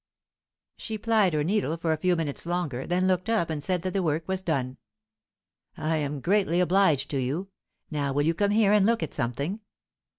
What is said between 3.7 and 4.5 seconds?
that the work was